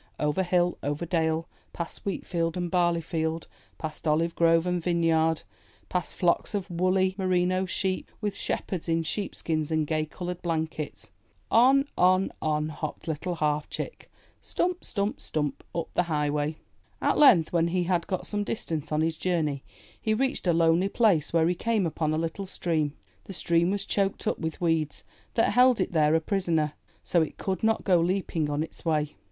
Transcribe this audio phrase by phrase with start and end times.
[0.19, 5.43] Over hill, over dale, past wheat field and barley field, past olive grove and vineyard,
[5.89, 11.11] past flocks of woolly, merino sheep, with shepherds in sheepskins and gay colored blankets,—
[11.51, 14.09] on, on, on, .hopped Little Half Chick—
[14.41, 14.83] stump!
[14.83, 15.21] stump!
[15.21, 15.63] stump!
[15.75, 16.57] up the highway.
[16.99, 19.63] At length, when he had got some distance on his journey,
[20.01, 22.95] he reached a lonely place where he came upon a little Stream.
[23.25, 25.03] The Stream was choked up with weeds,
[25.35, 26.73] that held it there a prisoner,
[27.03, 29.15] so it could not go leaping on its way.